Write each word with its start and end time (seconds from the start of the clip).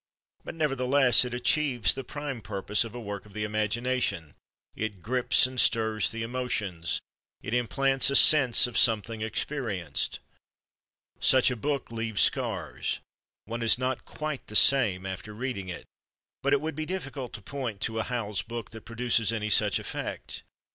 But 0.43 0.55
nevertheless 0.55 1.23
it 1.25 1.33
achieves 1.35 1.93
the 1.93 2.03
prime 2.03 2.41
purpose 2.41 2.83
of 2.83 2.95
a 2.95 2.99
work 2.99 3.27
of 3.27 3.33
the 3.33 3.43
imagination: 3.43 4.33
it 4.75 5.03
grips 5.03 5.45
and 5.45 5.61
stirs 5.61 6.09
the 6.09 6.23
emotions, 6.23 7.01
it 7.43 7.53
implants 7.53 8.09
a 8.09 8.15
sense 8.15 8.65
of 8.65 8.79
something 8.79 9.21
experienced. 9.21 10.19
Such 11.19 11.51
a 11.51 11.55
book 11.55 11.91
leaves 11.91 12.21
scars; 12.21 12.99
one 13.45 13.61
is 13.61 13.77
not 13.77 14.03
quite 14.05 14.47
the 14.47 14.55
same 14.55 15.05
after 15.05 15.35
reading 15.35 15.69
it. 15.69 15.85
But 16.41 16.53
it 16.53 16.61
would 16.61 16.73
be 16.75 16.87
difficult 16.87 17.31
to 17.33 17.41
point 17.43 17.79
to 17.81 17.99
a 17.99 18.03
Howells 18.05 18.41
book 18.41 18.71
that 18.71 18.85
produces 18.85 19.31
any 19.31 19.51
such 19.51 19.77
effect. 19.77 20.41